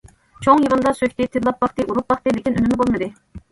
چوڭ 0.45 0.63
يىغىندا 0.63 0.93
سۆكتى، 1.01 1.27
تىللاپ 1.35 1.61
باقتى، 1.65 1.87
ئۇرۇپ 1.91 2.11
باقتى، 2.15 2.35
لېكىن 2.39 2.59
ئۈنۈمى 2.61 2.83
بولمىدى. 2.83 3.13